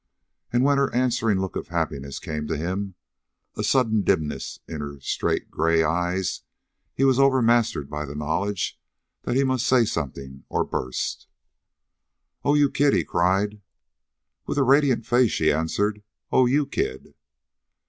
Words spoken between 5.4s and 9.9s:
gray eyes he was overmastered by the knowledge that he must say